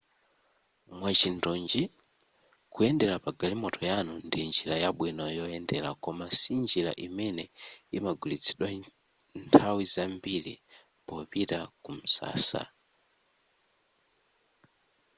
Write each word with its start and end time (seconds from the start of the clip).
mwachindunji 0.97 1.83
kuyenda 2.73 3.13
pa 3.23 3.31
galimoto 3.39 3.81
yanu 3.91 4.13
ndi 4.25 4.39
njira 4.49 4.75
yabwino 4.83 5.23
yoyendera 5.37 5.89
koma 6.03 6.25
sinjira 6.39 6.91
imene 7.07 7.43
imagwiritsidwa 7.97 8.67
nthawi 9.43 9.83
zambiri 9.93 10.53
popita 11.07 11.59
ku 11.83 11.91
msasa 11.99 12.61